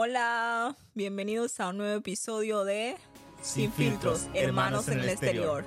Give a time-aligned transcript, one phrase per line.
[0.00, 2.94] Hola, bienvenidos a un nuevo episodio de
[3.42, 5.66] Sin, filtros, hermanos, en el exterior.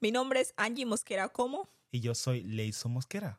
[0.00, 1.68] Mi nombre es Angie Mosquera Como.
[1.92, 3.38] Y yo soy Leiso Mosquera.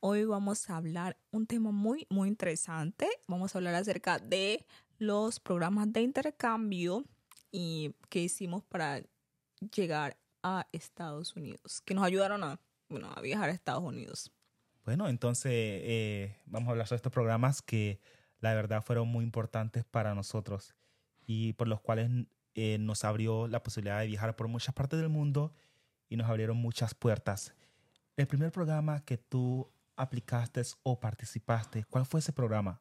[0.00, 3.08] Hoy vamos a hablar un tema muy, muy interesante.
[3.26, 4.66] Vamos a hablar acerca de
[4.98, 7.06] los programas de intercambio
[7.50, 9.00] y que hicimos para
[9.74, 14.30] llegar a Estados Unidos, que nos ayudaron a, bueno, a viajar a Estados Unidos.
[14.84, 17.98] Bueno, entonces eh, vamos a hablar sobre estos programas que
[18.40, 20.74] la verdad fueron muy importantes para nosotros
[21.26, 22.10] y por los cuales
[22.54, 25.52] eh, nos abrió la posibilidad de viajar por muchas partes del mundo
[26.08, 27.54] y nos abrieron muchas puertas.
[28.16, 32.80] El primer programa que tú aplicaste o participaste, ¿cuál fue ese programa?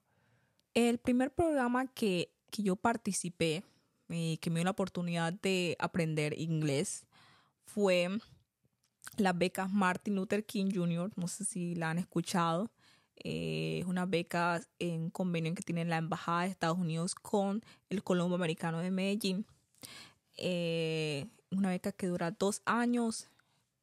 [0.74, 3.64] El primer programa que, que yo participé
[4.10, 7.06] y eh, que me dio la oportunidad de aprender inglés
[7.66, 8.10] fue
[9.18, 12.72] las becas Martin Luther King Jr., no sé si la han escuchado.
[13.24, 18.04] Eh, es una beca en convenio que tiene la Embajada de Estados Unidos con el
[18.04, 19.46] Colombo Americano de Medellín.
[20.36, 23.30] Eh, una beca que dura dos años.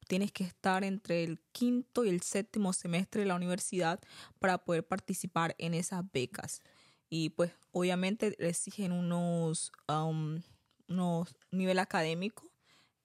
[0.07, 3.99] Tienes que estar entre el quinto y el séptimo semestre de la universidad
[4.39, 6.61] para poder participar en esas becas.
[7.09, 10.41] Y pues obviamente exigen unos, um,
[10.87, 12.43] unos nivel académico,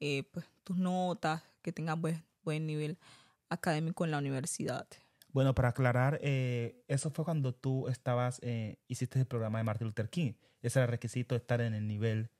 [0.00, 2.98] eh, pues tus notas, que tengan buen, buen nivel
[3.48, 4.86] académico en la universidad.
[5.32, 9.86] Bueno, para aclarar, eh, eso fue cuando tú estabas, eh, hiciste el programa de Martin
[9.86, 10.32] Luther King.
[10.62, 12.30] Ese era el requisito de estar en el nivel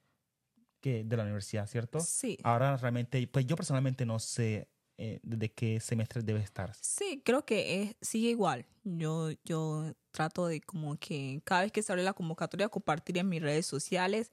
[0.81, 2.01] que, de la universidad, ¿cierto?
[2.01, 2.39] Sí.
[2.43, 4.69] Ahora realmente, pues yo personalmente no sé
[5.03, 6.75] eh, de qué semestre debe estar.
[6.79, 8.67] Sí, creo que es, sigue igual.
[8.85, 13.29] Yo, yo trato de como que cada vez que se abre la convocatoria compartir en
[13.29, 14.31] mis redes sociales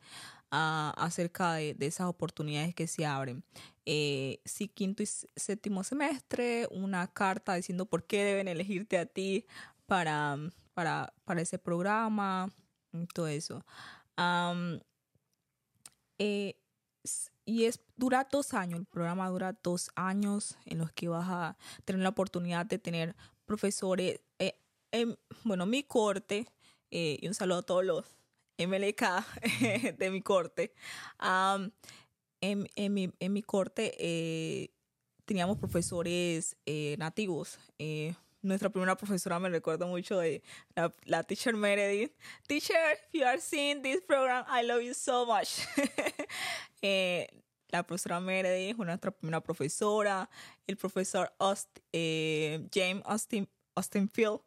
[0.50, 3.44] acerca de, esas oportunidades que se abren.
[3.86, 9.46] Eh, sí, quinto y séptimo semestre, una carta diciendo por qué deben elegirte a ti
[9.85, 10.38] para,
[10.74, 12.53] para, para ese programa,
[13.13, 13.66] todo eso.
[16.18, 16.59] Eh,
[17.46, 21.58] y es dura dos años, el programa dura dos años en los que vas a
[21.85, 23.16] tener la oportunidad de tener
[23.46, 24.19] profesores
[24.91, 26.47] eh, bueno, mi corte,
[26.91, 28.06] eh, y un saludo a todos los
[28.57, 29.23] MLK
[29.97, 30.73] de mi corte,
[32.41, 32.68] en,
[33.34, 34.69] mi, corte eh,
[35.25, 37.59] teníamos profesores eh, nativos.
[38.41, 40.41] nuestra primera profesora me recuerdo mucho de
[41.06, 42.13] la, teacher Meredith.
[42.47, 45.67] Teacher, if you are seeing this program, I love you so much.
[47.69, 50.29] la profesora Meredith fue nuestra primera profesora.
[50.66, 51.31] El profesor
[52.72, 54.41] James Austin, Austin Field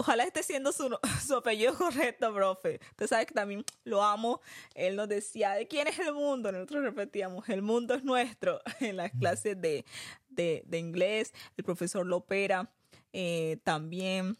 [0.00, 2.80] ojalá esté siendo su, apellido correcto, profe.
[2.92, 4.40] Usted sabe que también lo amo.
[4.74, 6.50] Él nos decía, ¿de quién es el mundo?
[6.50, 9.84] Nosotros repetíamos, el mundo es nuestro en las clases de,
[10.30, 11.32] de, inglés.
[11.56, 12.72] El profesor Lopera
[13.12, 14.38] eh, también.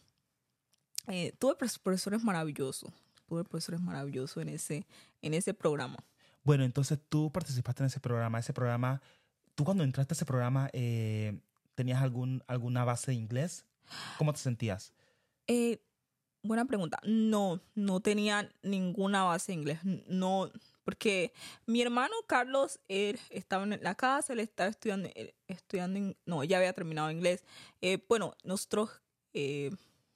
[1.07, 2.91] Eh, tuve profesores maravillosos.
[3.27, 4.87] Tuve profesores maravillosos en ese,
[5.21, 5.97] en ese programa.
[6.43, 8.39] Bueno, entonces tú participaste en ese programa.
[8.39, 9.01] Ese programa,
[9.53, 11.39] tú cuando entraste a ese programa, eh,
[11.75, 13.65] ¿tenías algún, alguna base de inglés?
[14.17, 14.93] ¿Cómo te sentías?
[15.47, 15.79] Eh,
[16.43, 16.99] buena pregunta.
[17.03, 19.79] No, no tenía ninguna base de inglés.
[20.07, 20.51] No,
[20.83, 21.33] porque
[21.65, 25.09] mi hermano Carlos, él estaba en la casa, él estaba estudiando,
[25.47, 27.43] estudiando no, ya había terminado inglés.
[27.81, 29.01] Eh, bueno, nosotros,
[29.33, 29.71] eh,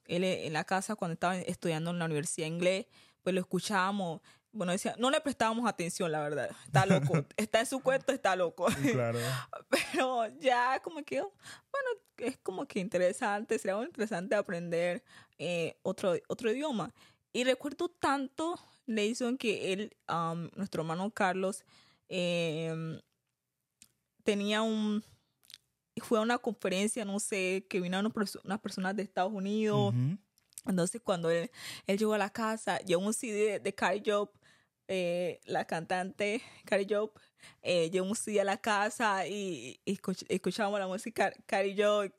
[0.06, 2.86] él en la casa cuando estaba estudiando en la universidad inglés,
[3.22, 4.20] pues lo escuchábamos
[4.52, 6.50] bueno, decía, no le prestábamos atención, la verdad.
[6.64, 7.24] Está loco.
[7.36, 8.66] está en su cuento, está loco.
[8.92, 9.18] Claro.
[9.68, 15.04] Pero ya como que, bueno, es como que interesante, sería muy interesante aprender
[15.38, 16.92] eh, otro, otro idioma.
[17.32, 21.64] Y recuerdo tanto, Leison, que él, um, nuestro hermano Carlos,
[22.08, 22.98] em,
[24.24, 25.04] tenía un,
[25.98, 29.94] fue a una conferencia, no sé, que vino unas personas de Estados Unidos.
[30.66, 31.50] Entonces, cuando él,
[31.86, 34.30] él, llegó a la casa, llevó un CD de, Carrie Job
[34.88, 37.12] eh, la cantante Carrie Job
[37.62, 42.12] eh, un día a la casa y, escuchábamos la música Carrie Job.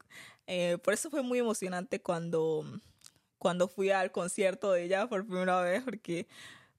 [0.48, 2.66] Eh, por eso fue muy emocionante cuando,
[3.38, 6.28] cuando fui al concierto de ella por primera vez, porque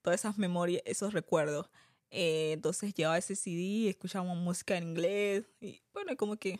[0.02, 1.68] todas esas memorias, esos recuerdos.
[2.10, 6.58] Eh, entonces llevaba ese CD, escuchábamos música en inglés y bueno, como que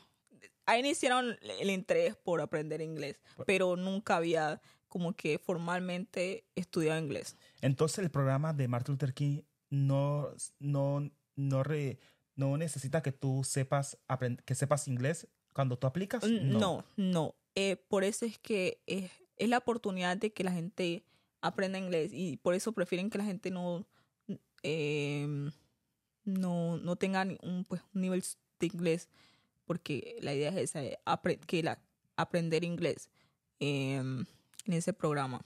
[0.67, 7.37] ahí iniciaron el interés por aprender inglés, pero nunca había como que formalmente estudiado inglés.
[7.61, 10.29] Entonces el programa de Martin Luther King no,
[10.59, 11.63] no, no,
[12.37, 13.99] no necesita que tú sepas,
[14.45, 16.25] que sepas inglés cuando tú aplicas.
[16.25, 17.35] No, no.
[17.55, 21.05] Eh, por eso es que es, es, la oportunidad de que la gente
[21.41, 23.87] aprenda inglés y por eso prefieren que la gente no,
[24.63, 25.51] em,
[26.25, 28.23] no, no tenga un, pues, un nivel
[28.61, 29.09] de inglés
[29.65, 30.81] porque la idea es esa,
[31.47, 31.81] que la,
[32.17, 33.11] aprender inglés.
[33.61, 34.25] Eh,
[34.69, 35.45] en ese programa.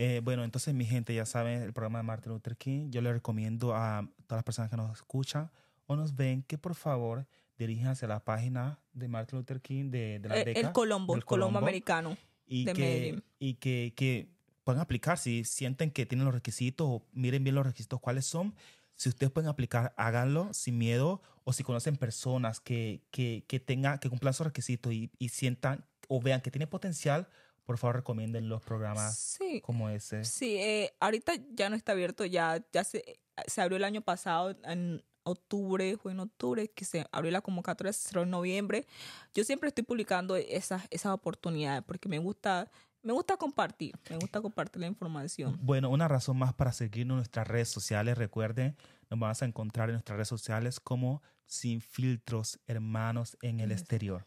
[0.00, 3.12] Eh, bueno, entonces mi gente, ya saben, el programa de Martin Luther King, yo le
[3.12, 5.50] recomiendo a todas las personas que nos escuchan
[5.86, 7.26] o nos ven que por favor
[7.58, 10.60] diríjanse a la página de Martin Luther King de, de la El, beca.
[10.60, 12.16] Eh, el Colombo, el Colombo americano.
[12.46, 13.24] y de que, Medellín.
[13.40, 14.30] y que, que
[14.62, 18.54] puedan aplicar si sienten que tienen los requisitos o miren bien los requisitos cuáles son.
[18.94, 23.98] Si ustedes pueden aplicar, háganlo sin miedo o si conocen personas que, que, que, tengan,
[23.98, 27.28] que cumplan esos requisitos y, y sientan o vean que tiene potencial,
[27.68, 30.24] por favor recomienden los programas Sí, como ese.
[30.24, 34.56] sí eh, ahorita ya no está abierto, ya, ya se, se abrió el año pasado,
[34.64, 38.86] en octubre, fue en octubre que se abrió la convocatoria, se cerró en noviembre.
[39.34, 42.70] Yo siempre estoy publicando esas, esas oportunidades porque me gusta,
[43.02, 45.58] me gusta compartir, me gusta compartir la información.
[45.60, 48.16] Bueno, una razón más para seguirnos en nuestras redes sociales.
[48.16, 48.78] Recuerden,
[49.10, 53.72] nos vas a encontrar en nuestras redes sociales como Sin Filtros Hermanos en el.
[53.72, 54.26] Exterior.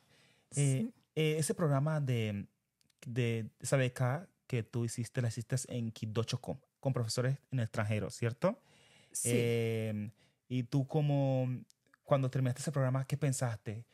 [0.52, 0.62] Sí.
[0.62, 2.46] Eh, eh, ese programa de,
[3.06, 7.64] de esa beca que tú hiciste, la hiciste en Quibdó Chocó, con profesores en el
[7.64, 8.60] extranjero, ¿cierto?
[9.12, 9.30] Sí.
[9.34, 10.12] Eh,
[10.48, 11.48] y tú como,
[12.04, 13.86] cuando terminaste ese programa, ¿qué pensaste?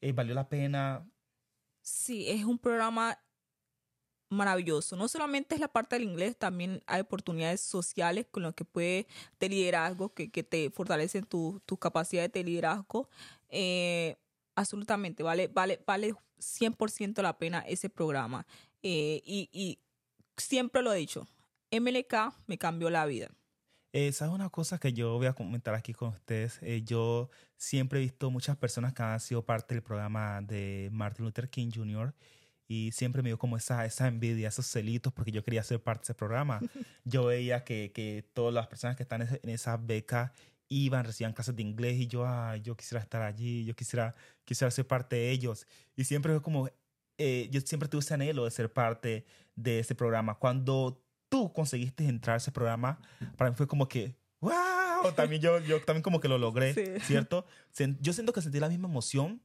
[0.00, 1.06] Eh, ¿Valió la pena?
[1.82, 3.18] Sí, es un programa
[4.28, 4.96] maravilloso.
[4.96, 9.06] No solamente es la parte del inglés, también hay oportunidades sociales con lo que puede
[9.38, 13.08] de liderazgo, que, que te fortalecen tu- tus capacidades de liderazgo.
[13.48, 14.16] Eh,
[14.56, 18.46] absolutamente, vale, vale, vale 100% la pena ese programa.
[18.82, 19.78] Eh, y, y
[20.36, 21.26] siempre lo he dicho,
[21.70, 23.30] MLK me cambió la vida.
[23.98, 26.58] Eh, ¿Sabes una cosa que yo voy a comentar aquí con ustedes?
[26.60, 31.24] Eh, yo siempre he visto muchas personas que han sido parte del programa de Martin
[31.24, 32.14] Luther King Jr.
[32.68, 36.00] y siempre me dio como esa, esa envidia, esos celitos, porque yo quería ser parte
[36.00, 36.60] de ese programa.
[37.04, 40.34] yo veía que, que todas las personas que están en, esa beca
[40.68, 44.14] iban, recibían clases de inglés y yo, ah, yo quisiera estar allí, yo quisiera,
[44.44, 45.66] quisiera ser parte de ellos.
[45.96, 46.68] Y siempre fue como,
[47.18, 49.24] eh, yo siempre tuve ese anhelo de ser parte
[49.54, 50.34] de ese programa.
[50.38, 53.00] Cuando tú conseguiste entrar a ese programa,
[53.36, 57.00] para mí fue como que, wow, también yo, yo también como que lo logré, Sí.
[57.04, 57.46] ¿cierto?
[58.00, 59.40] Yo siento que sentí la misma emoción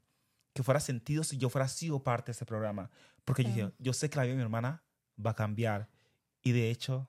[0.54, 2.90] que fuera sentido si yo fuera sido parte de ese programa.
[3.24, 4.84] Porque yo dije, yo sé que la vida de mi hermana
[5.24, 5.88] va a cambiar.
[6.44, 7.08] Y de hecho,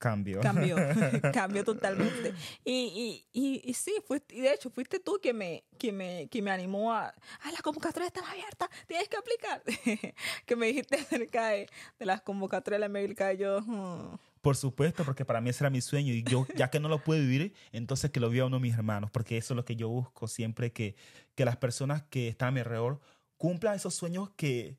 [0.00, 0.40] cambió.
[0.40, 0.76] Cambió,
[1.32, 2.34] cambió totalmente.
[2.64, 6.26] Y, y, y, y sí, fuiste, y de hecho fuiste tú que me, que me,
[6.28, 9.62] que me animó a, ah, la convocatoria está abierta, tienes que aplicar.
[10.46, 11.68] que me dijiste acerca de,
[11.98, 14.16] de las convocatorias de la América yo, "Hmm".
[14.40, 17.04] Por supuesto, porque para mí ese era mi sueño y yo, ya que no lo
[17.04, 19.76] pude vivir, entonces que lo viva uno de mis hermanos, porque eso es lo que
[19.76, 20.96] yo busco siempre, que,
[21.34, 23.00] que las personas que están a mi alrededor
[23.36, 24.78] cumplan esos sueños que,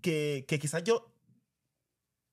[0.00, 1.12] que, que quizás yo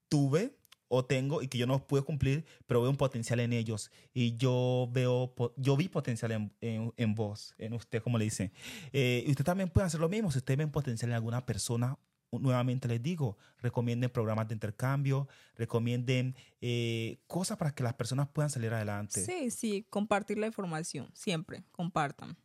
[0.07, 0.55] tuve
[0.87, 4.35] o tengo y que yo no pude cumplir, pero veo un potencial en ellos y
[4.37, 8.51] yo veo, yo vi potencial en, en, en vos, en usted, como le dicen.
[8.93, 11.97] Eh, y usted también puede hacer lo mismo, si usted ven potencial en alguna persona,
[12.31, 18.49] nuevamente les digo, recomienden programas de intercambio, recomienden eh, cosas para que las personas puedan
[18.49, 19.23] salir adelante.
[19.23, 22.37] sí, sí, compartir la información, siempre, compartan.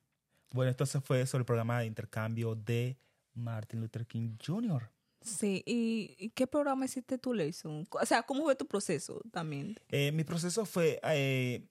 [0.52, 2.98] Bueno, entonces fue sobre el programa de intercambio de
[3.34, 4.90] Martin Luther King Jr.
[5.22, 7.86] Sí, ¿y, qué programa hiciste tú, Leison?
[7.90, 9.76] O sea, ¿cómo fue tu proceso también?
[9.88, 11.68] Eh, mi proceso fue, eh,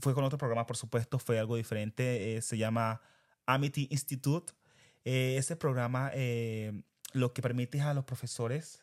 [0.00, 2.36] fue con otro programa, por supuesto, fue algo diferente.
[2.36, 3.00] eh, se llama
[3.46, 4.52] Amity Institute.
[5.04, 6.12] Ese programa
[7.12, 8.82] lo que permite es a los profesores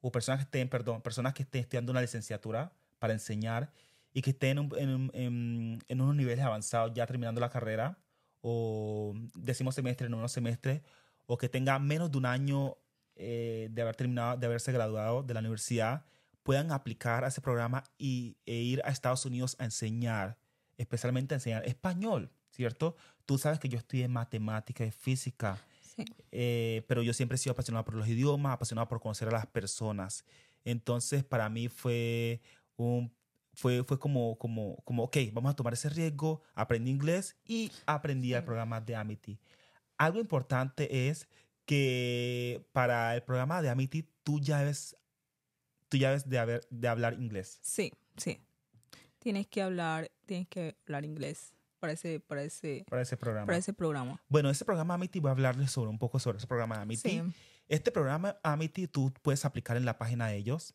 [0.00, 3.72] o personas que estén, perdón, personas que estén estudiando una licenciatura para enseñar
[4.12, 7.98] y que estén en, en, en- en unos niveles avanzados ya terminando la carrera
[8.40, 10.82] o décimo semestre, noveno semestre
[11.26, 12.76] o que tengan menos de un año
[13.18, 16.04] eh, de haber terminado, de haberse graduado de la universidad,
[16.42, 20.38] puedan aplicar a ese programa y, e ir a Estados Unidos a enseñar,
[20.78, 22.96] especialmente a enseñar español, ¿cierto?
[23.26, 26.04] Tú sabes que yo estudié matemática y física, Sí.
[26.30, 29.46] eh, pero yo siempre he sido apasionado por los idiomas, apasionado por conocer a las
[29.46, 30.24] personas.
[30.64, 32.40] Entonces, para mí fue
[32.76, 33.12] un
[33.54, 38.32] fue, fue como, como, como, ok, vamos a tomar ese riesgo, aprendí inglés y aprendí
[38.32, 39.40] el programa de Amity.
[39.96, 41.26] Algo importante es
[41.68, 44.96] que para el programa de Amity tú ya debes,
[45.90, 47.58] tú ya debes de, haber, de hablar inglés.
[47.60, 48.40] Sí, sí.
[49.18, 53.44] Tienes que hablar, tienes que hablar inglés para ese, para ese, para ese programa.
[53.44, 54.18] para ese programa.
[54.28, 57.10] Bueno, ese programa Amity, voy a hablarles sobre un poco sobre ese programa Amity.
[57.10, 57.22] Sí.
[57.68, 60.74] Este programa Amity tú puedes aplicar en la página de ellos.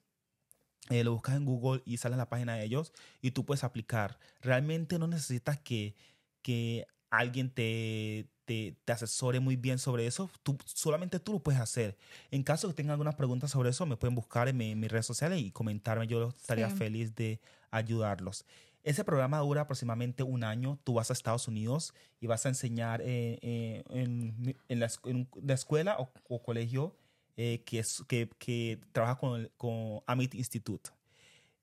[0.91, 3.63] Eh, lo buscas en Google y sale en la página de ellos y tú puedes
[3.63, 4.19] aplicar.
[4.41, 5.95] Realmente no necesitas que,
[6.43, 10.29] que alguien te, te, te asesore muy bien sobre eso.
[10.43, 11.97] Tú, solamente tú lo puedes hacer.
[12.31, 14.91] En caso que tengan algunas preguntas sobre eso, me pueden buscar en, mi- en mis
[14.91, 16.07] redes sociales y comentarme.
[16.07, 16.75] Yo estaría Sí.
[16.77, 17.39] feliz de
[17.71, 18.45] ayudarlos.
[18.83, 20.77] Ese programa dura aproximadamente un año.
[20.83, 25.27] Tú vas a Estados Unidos y vas a enseñar eh, eh, en, en la, en
[25.41, 26.95] la escuela o, o colegio
[27.37, 30.89] eh, que, es, que, que trabaja con, el- con Amit Institute.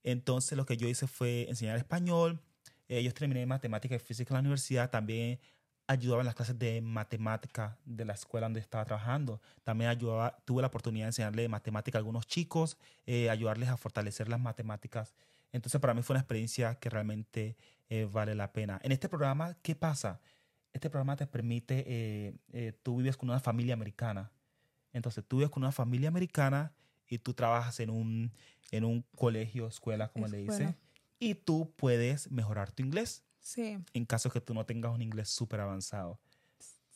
[0.03, 2.41] Entonces lo que yo hice fue enseñar español.
[2.89, 4.91] Eh, yo terminé matemática y física en la universidad.
[4.91, 5.39] También
[5.91, 9.41] ayudaba en las clases de matemática de la escuela donde estaba trabajando.
[9.65, 14.29] También ayudaba, tuve la oportunidad de enseñarle matemática a algunos chicos, eh, ayudarles a fortalecer
[14.29, 15.17] las matemáticas.
[15.51, 17.57] Entonces para mí fue una experiencia que realmente
[17.89, 18.79] eh, vale la pena.
[18.85, 20.21] En este programa, ¿qué pasa?
[20.73, 24.31] Este programa te permite, eh, tú vives con una familia americana.
[24.93, 26.73] Entonces tú vives con una familia americana
[27.09, 28.33] y tú trabajas en un,
[28.71, 30.77] en un colegio, escuela, como le dice,
[31.19, 33.25] y tú puedes mejorar tu inglés.
[33.51, 33.79] Sí.
[33.95, 36.21] En caso que tú no tengas un inglés súper avanzado.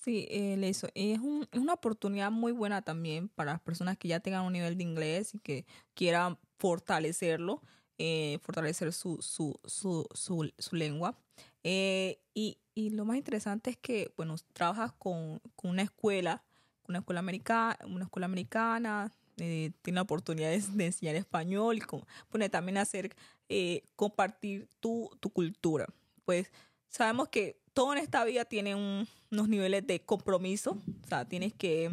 [0.05, 0.87] Sí, eso.
[0.95, 4.53] Es, un, es, una oportunidad muy buena también para las personas que ya tengan un
[4.53, 7.61] nivel de inglés y que quieran fortalecerlo,
[7.99, 11.19] eh, fortalecer su, su, su, su, su lengua.
[11.65, 16.45] Eh, y, y, lo más interesante es que, bueno, trabajas con, con una escuela,
[16.87, 21.81] una escuela americana, una escuela americana, eh, tiene la oportunidad de, de, enseñar español y
[21.81, 23.17] con, bueno, también hacer,
[23.49, 25.89] eh, compartir tu, tu cultura
[26.25, 26.51] pues
[26.89, 31.53] sabemos que todo en esta vida tiene un, unos niveles de compromiso, o sea, tienes
[31.53, 31.89] que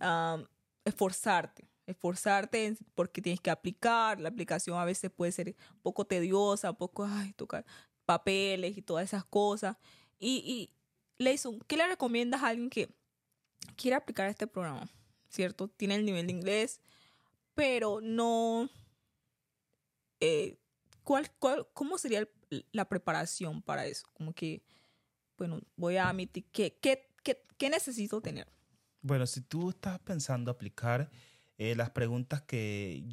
[0.00, 0.44] um,
[0.84, 6.70] esforzarte, esforzarte porque tienes que aplicar, la aplicación a veces puede ser un poco tediosa,
[6.70, 7.64] un poco, ay, tocar
[8.04, 9.76] papeles y todas esas cosas.
[10.18, 10.70] Y, y
[11.22, 12.92] Leison, ¿qué le recomiendas a alguien que
[13.76, 14.90] quiere aplicar este programa?
[15.28, 15.68] ¿Cierto?
[15.68, 16.80] Tiene el nivel de inglés,
[17.54, 18.68] pero no...
[20.18, 20.58] Eh,
[21.04, 22.28] ¿cuál, cuál, ¿Cómo sería el
[22.72, 24.06] la preparación para eso.
[24.12, 24.62] Como que,
[25.38, 28.48] bueno, voy a admitir que, ¿qué, qué, qué necesito tener?
[29.02, 31.10] Bueno, si tú estás pensando aplicar,
[31.56, 33.04] eh, las preguntas que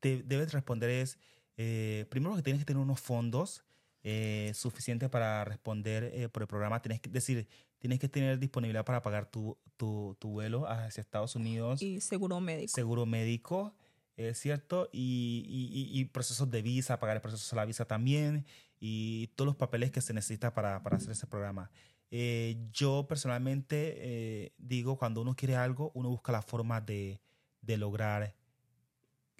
[0.00, 1.18] te debes responder es,
[1.56, 3.64] eh, primero que tienes que tener unos fondos
[4.02, 6.80] eh, suficientes para responder por el programa.
[6.80, 7.48] Tienes que decir,
[7.78, 11.82] tienes que tener disponibilidad para pagar tu, tu, tu vuelo hacia Estados Unidos.
[11.82, 12.72] Y seguro médico.
[12.74, 13.74] Seguro médico.
[14.18, 14.88] ¿Es cierto?
[14.92, 18.44] Y, y, y, procesos de visa, pagar el proceso de la visa también,
[18.80, 21.70] y todos los papeles que se necesita para, para hacer ese programa.
[22.10, 27.20] Eh, yo personalmente eh, digo, cuando uno quiere algo, uno busca la forma de,
[27.60, 28.34] de lograr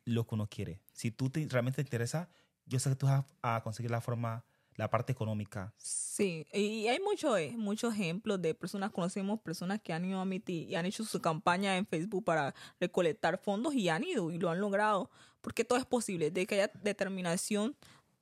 [0.05, 0.81] lo que uno quiere.
[0.93, 2.29] Si tú te, realmente te interesa,
[2.67, 4.45] yo sé que tú vas a conseguir la forma
[4.79, 5.75] la parte económica.
[5.77, 10.67] Sí, y hay muchos mucho ejemplos de personas, conocemos personas que han ido a MITI
[10.71, 14.51] y han hecho su campaña en Facebook para recolectar fondos y han ido y lo
[14.51, 17.77] han logrado, porque todo es posible, de que haya determinación,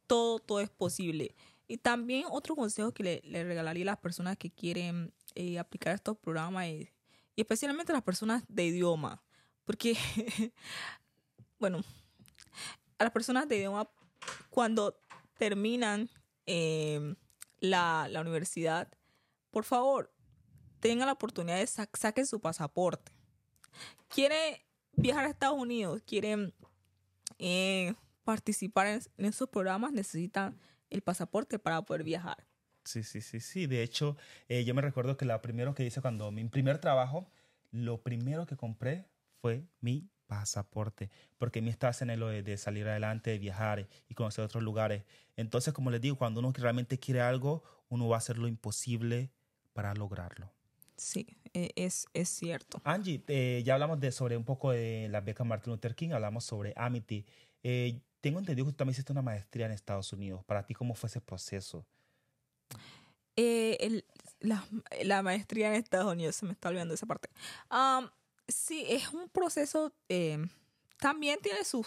[0.06, 1.36] todo, todo es posible.
[1.68, 6.16] Y también otro consejo que le, regalaría a las personas que quieren eh, aplicar estos
[6.16, 6.90] programas y
[7.36, 9.22] especialmente a las personas de idioma,
[9.66, 9.94] porque,
[11.58, 11.82] bueno,
[12.98, 13.90] a las personas de idioma,
[14.48, 14.98] cuando
[15.36, 16.08] terminan
[16.46, 17.14] eh,
[17.60, 18.88] la, la, universidad,
[19.50, 20.12] por favor,
[20.80, 23.12] tengan la oportunidad de sa saquen su pasaporte.
[24.08, 26.54] Quiere viajar a Estados Unidos, quieren
[27.38, 30.58] eh, participar en, esos programas, necesitan
[30.90, 32.46] el pasaporte para poder viajar.
[32.84, 33.66] Sí, sí, sí, sí.
[33.66, 34.16] De hecho,
[34.48, 37.30] eh, yo me recuerdo que lo primero que hice cuando mi primer trabajo,
[37.70, 39.06] lo primero que compré
[39.40, 44.44] fue mi pasaporte, porque mi estás en el de salir adelante, de viajar y conocer
[44.44, 45.04] otros lugares.
[45.36, 49.30] Entonces, como les digo, cuando uno realmente quiere algo, uno va a hacer lo imposible
[49.72, 50.50] para lograrlo.
[50.96, 52.80] Sí, es, es cierto.
[52.84, 56.44] Angie, eh, ya hablamos de sobre un poco de la beca Martin Luther King, hablamos
[56.44, 57.26] sobre Amity.
[57.62, 60.42] Eh, tengo entendido que tú también hiciste una maestría en Estados Unidos.
[60.44, 61.86] Para ti, ¿cómo fue ese proceso?
[63.36, 64.04] Eh, el,
[64.40, 64.66] la,
[65.04, 67.28] la, maestría en Estados Unidos, se me está olvidando esa parte.
[67.70, 68.08] Um,
[68.48, 70.38] sí, es un proceso, eh,
[70.98, 71.86] también tiene sus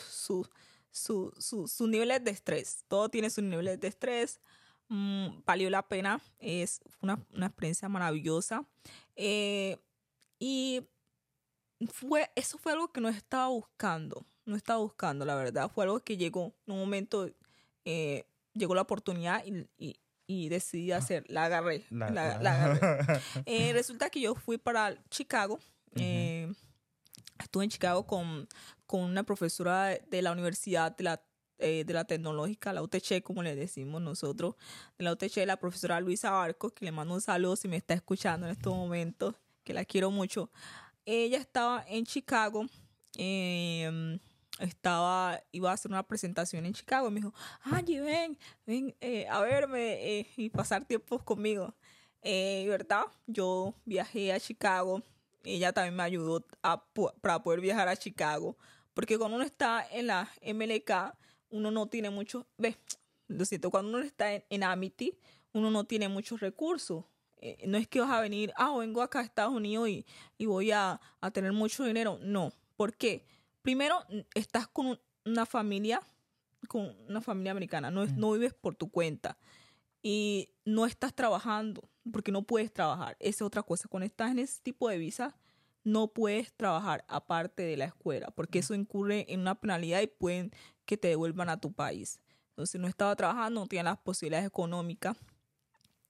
[0.92, 1.34] su,
[1.68, 4.40] su, niveles de estrés, todo tiene sus niveles de estrés,
[4.88, 8.66] mm, valió la pena, es una, una experiencia maravillosa.
[9.16, 9.78] Eh,
[10.40, 10.88] y
[11.92, 16.00] fue, eso fue algo que no estaba buscando, no estaba buscando, la verdad, fue algo
[16.00, 17.30] que llegó en un momento,
[17.86, 21.86] eh, llegó la oportunidad y, y, y decidí hacer, la agarré.
[21.90, 23.22] La, la, la agarré.
[23.46, 25.60] eh, resulta que yo fui para Chicago
[25.96, 26.29] eh, uh -huh.
[27.50, 28.48] Estuve en Chicago con,
[28.86, 31.24] con una profesora de la Universidad de la,
[31.58, 34.56] eh, de la Tecnológica, la UTC, como le decimos nosotros,
[35.00, 37.96] de la UTC, la profesora Luisa Barcos, que le mando un saludo si me está
[37.96, 40.52] escuchando en estos momentos, que la quiero mucho.
[41.06, 42.68] Ella estaba en Chicago,
[43.18, 44.20] eh,
[44.60, 48.38] estaba, iba a hacer una presentación en Chicago, me dijo, Angie, ven,
[48.68, 51.74] ven eh, a verme y pasar tiempos conmigo.
[52.22, 53.06] ¿Verdad?
[53.26, 55.02] Yo viajé a Chicago,
[55.44, 56.84] ella también me ayudó a,
[57.22, 58.58] para poder viajar a Chicago.
[58.94, 61.16] Porque cuando uno está en la MLK,
[61.52, 62.78] uno no tiene mucho, ve,
[63.28, 65.18] lo siento, cuando uno está en, en Amity,
[65.54, 67.06] uno no tiene muchos recursos.
[67.38, 70.06] Eh, no es que vas a venir, ah, vengo acá a Estados Unidos y,
[70.38, 72.20] y voy a, a, tener mucho dinero.
[72.22, 72.52] No.
[72.76, 73.26] ¿Por qué?
[73.62, 74.04] Primero,
[74.34, 76.02] estás con un, una familia
[76.68, 79.38] con una familia americana, no, no vives por tu cuenta
[80.02, 83.16] y no estás trabajando porque no puedes trabajar.
[83.20, 83.88] Esa es otra cosa.
[83.88, 85.36] Cuando estás en ese tipo de visa,
[85.84, 90.52] no puedes trabajar aparte de la escuela porque eso incurre en una penalidad y pueden
[90.86, 92.20] que te devuelvan a tu país.
[92.50, 95.18] Entonces no estaba trabajando, no tenía las posibilidades económicas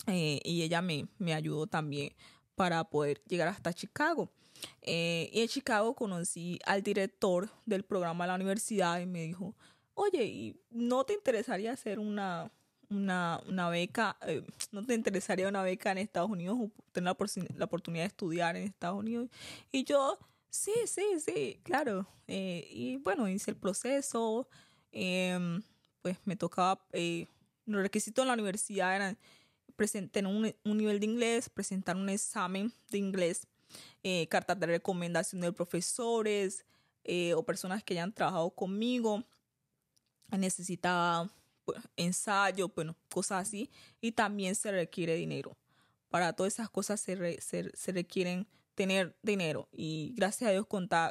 [0.07, 2.13] eh, y ella me, me ayudó también
[2.55, 4.31] para poder llegar hasta Chicago.
[4.81, 9.55] Eh, y en Chicago conocí al director del programa de la universidad y me dijo,
[9.93, 12.51] oye, ¿y ¿no te interesaría hacer una,
[12.89, 14.17] una, una beca?
[14.27, 18.07] Eh, ¿No te interesaría una beca en Estados Unidos o tener la, la, oportunidad de
[18.07, 19.29] estudiar en Estados Unidos?
[19.71, 20.17] Y yo,
[20.49, 22.07] sí, sí, sí, claro.
[22.27, 24.47] Eh, y bueno, hice el proceso.
[24.91, 25.61] Em,
[26.01, 26.81] pues me tocaba,
[27.65, 29.17] los requisitos de la universidad eran
[29.75, 33.47] presentar un, un nivel de inglés, presentar un examen de inglés
[34.03, 36.65] eh, cartas de recomendación de profesores
[37.03, 39.23] eh, o personas que hayan trabajado conmigo.
[40.31, 41.29] Necesitaba
[41.97, 43.69] ensayo, bueno, cosas así.
[44.01, 45.57] Y también se requiere dinero.
[46.09, 49.69] Para todas esas cosas se, se, requieren tener dinero.
[49.71, 50.65] Y gracias a Dios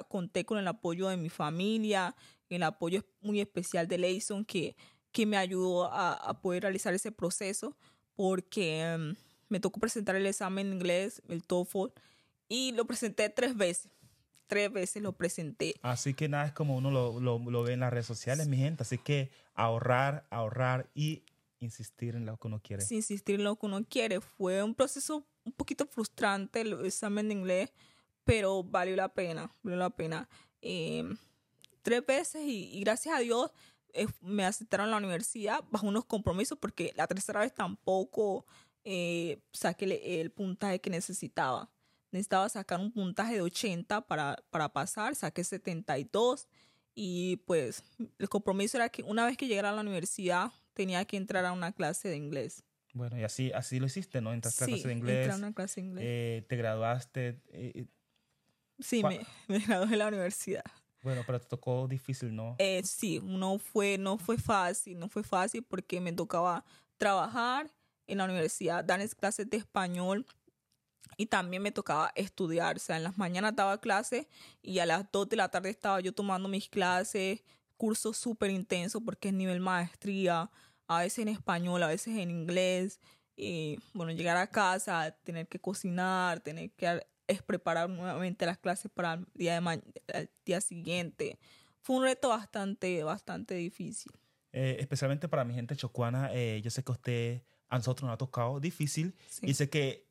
[0.08, 2.16] conté con el apoyo de mi familia,
[2.48, 4.76] el apoyo muy especial de Leison que,
[5.12, 7.76] que me ayudó a, poder realizar ese proceso
[8.14, 9.14] porque em,
[9.48, 11.92] me tocó presentar el examen en inglés, el TOEFL,
[12.48, 13.92] y lo presenté tres veces.
[14.48, 15.76] Tres veces lo presenté.
[15.82, 18.56] Así que nada es como uno lo, lo, lo ve en las redes sociales, mi
[18.56, 18.82] gente.
[18.82, 21.22] Así que ahorrar, ahorrar y
[21.60, 22.82] insistir en lo que uno quiere.
[22.82, 24.20] Sí, insistir en lo que uno quiere.
[24.20, 27.72] Fue un proceso un poquito frustrante el examen de inglés,
[28.24, 30.28] pero valió la pena, valió la pena.
[30.60, 31.16] Em,
[31.82, 33.50] tres veces y, gracias a Dios
[33.92, 38.44] eh, me aceptaron a la universidad bajo unos compromisos porque la tercera vez tampoco
[38.84, 41.70] eh, saqué el puntaje que necesitaba
[42.10, 46.48] necesitaba sacar un puntaje de 80 para, para pasar, saqué 72
[46.94, 47.84] y pues
[48.18, 51.52] el compromiso era que una vez que llegara a la universidad tenía que entrar a
[51.52, 52.64] una clase de inglés.
[52.94, 54.32] Bueno, y así, así lo hiciste, ¿no?
[54.32, 55.30] Entraste a clase de inglés.
[55.30, 56.04] a una clase de inglés.
[56.06, 57.28] Eh, te graduaste.
[57.52, 57.86] Eh, eh,
[58.80, 60.64] sí, me, me, gradué de la universidad.
[61.02, 62.56] Bueno, pero te tocó difícil, ¿no?
[62.58, 66.64] Eh, sí, no fue, no fue fácil, no fue fácil porque me tocaba
[66.96, 67.70] trabajar
[68.08, 70.26] en la universidad, dar clases de español
[71.18, 72.76] y también me tocaba estudiar.
[72.76, 74.28] O sea, en las mañanas daba clases
[74.62, 77.42] y a las 2 de la tarde estaba yo tomando mis clases,
[77.76, 80.48] cursos súper intensos porque es nivel maestría,
[80.86, 83.00] a veces en español, a veces en inglés.
[83.36, 88.90] Y bueno, llegar a casa, tener que cocinar, tener que es preparar nuevamente las clases
[88.90, 91.38] para el día, de día siguiente.
[91.80, 94.12] Fue un reto bastante, bastante difícil.
[94.52, 98.14] Eh, especialmente para mi gente chocuana, eh, yo sé que a usted, a nosotros nos
[98.14, 100.07] ha tocado difícil y sé que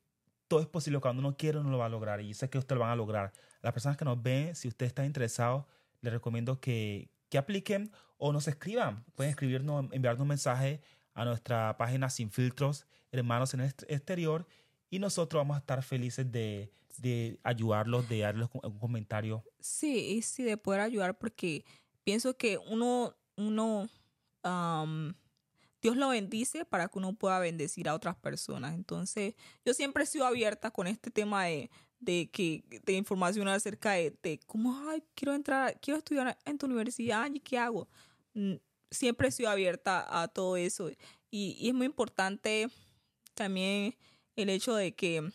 [0.48, 0.98] todo es posible.
[1.00, 2.20] Cuando uno quiere, uno lo va a lograr.
[2.20, 3.32] Y sé que ustedes lo van a lograr.
[3.62, 5.66] Las personas que nos ven, si usted está interesado,
[6.00, 9.04] les recomiendo que, que apliquen o nos escriban.
[9.14, 10.80] Pueden escribirnos, enviarnos un mensaje
[11.14, 14.46] a nuestra página Sin Filtros, Hermanos en el Exterior.
[14.90, 19.44] Y nosotros vamos a estar felices de, de ayudarlos, de darles un comentario.
[19.60, 21.64] Sí, sí, de poder ayudar porque
[22.04, 23.88] pienso que uno, uno
[25.80, 28.74] Dios lo bendice para que uno pueda bendecir a otras personas.
[28.74, 33.92] Entonces, yo siempre he sido abierta con este tema de, de que de información acerca
[33.92, 37.88] de, cómo, ay, quiero entrar, quiero estudiar en tu universidad, ¿y qué hago?
[38.34, 38.54] Mm,
[38.90, 40.90] siempre he sido abierta a todo eso.
[41.30, 42.68] Y, es muy importante
[43.34, 43.94] también
[44.36, 45.30] el hecho de que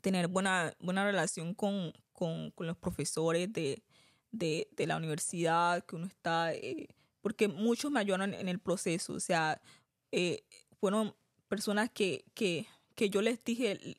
[0.00, 3.82] tener buena, buena relación con, con, los profesores de,
[4.30, 6.54] de, de, la universidad, que uno está...
[6.54, 6.88] Eh,
[7.22, 9.60] porque muchos me ayudaron en el proceso, o sea,
[10.10, 10.44] eh,
[10.78, 11.14] fueron
[11.48, 13.96] personas que, que, que yo les dije,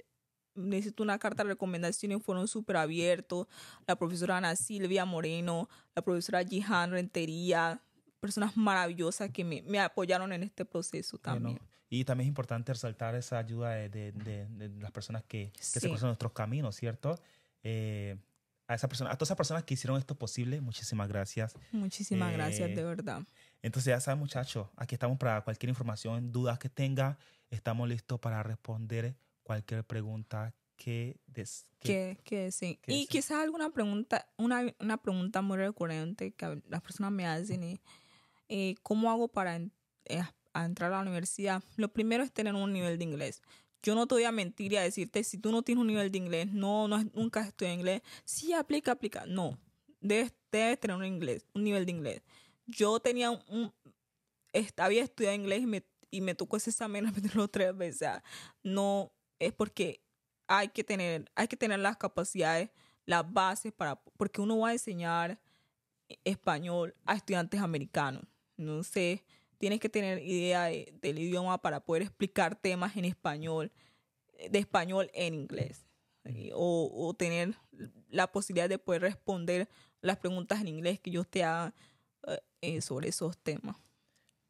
[0.56, 3.48] necesito una carta de recomendación y fueron súper abiertos.
[3.88, 7.82] La profesora Ana Silvia Moreno, la profesora Jihan Rentería,
[8.20, 11.60] personas maravillosas que me, me apoyaron en este proceso también.
[11.90, 15.80] y también es importante resaltar esa ayuda de, de, de, las personas que, que se
[15.80, 17.20] cruzan nuestros caminos, ¿cierto?
[17.64, 18.18] Eh,
[18.67, 21.56] a, esa persona, a todas esas personas que hicieron esto posible, muchísimas gracias.
[21.71, 23.23] Muchísimas eh, gracias, de verdad.
[23.62, 27.17] Entonces ya saben, muchachos, aquí estamos para cualquier información, dudas que tenga,
[27.49, 32.80] estamos listos para responder cualquier pregunta que des, que, que, sí.
[32.88, 37.80] y quizás alguna pregunta, una, una pregunta muy recurrente que las personas me hacen es,
[38.49, 40.23] eh, ¿cómo hago para eh,
[40.54, 41.63] entrar a la universidad?
[41.76, 43.41] Lo primero es tener un nivel de inglés
[43.84, 46.10] yo no te voy a mentir y a decirte, si tú no tienes un nivel
[46.10, 49.26] de inglés, no, no nunca estudiado inglés, sí aplica, aplica.
[49.26, 49.60] No,
[50.00, 52.22] debes, tener un inglés, un nivel de inglés.
[52.65, 53.74] Yo tenía un,
[54.78, 57.96] había estudiado inglés y me, y me tocó ese examen repetirlo tres veces.
[57.96, 58.24] O sea,
[58.63, 60.02] no, es porque
[60.48, 62.69] hay que tener, hay que tener las capacidades,
[63.06, 65.41] las bases para, porque uno va a enseñar
[66.24, 68.24] español a estudiantes americanos.
[68.56, 69.26] No sé,
[69.63, 73.71] tienes que tener idea de- del idioma para poder explicar temas en español,
[74.34, 75.86] eh, de español en inglés.
[76.54, 77.56] O, o tener
[78.10, 79.69] la posibilidad de poder responder
[80.02, 81.73] las preguntas en inglés que ellos te hagan
[82.28, 83.78] eh, eh, sobre esos temas.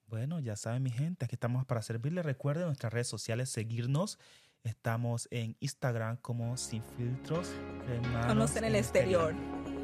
[0.07, 2.25] Bueno, ya saben mi gente, aquí estamos para servirles.
[2.25, 4.17] Recuerden nuestras redes sociales, seguirnos.
[4.63, 7.51] Estamos en Instagram como Sin Filtros.
[7.87, 9.35] Hermanos Conocen el exterior.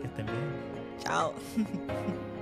[0.02, 0.98] Que estén bien.
[1.04, 1.36] Chao.